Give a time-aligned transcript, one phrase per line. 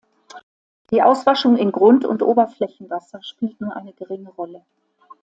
[0.89, 4.65] Die Auswaschung in Grund- und Oberflächenwasser spielt nur eine geringe Rolle.